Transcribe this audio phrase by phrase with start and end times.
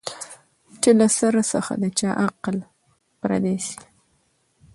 [0.81, 2.57] چي له سر څخه د چا عقل
[3.19, 3.79] پردی سي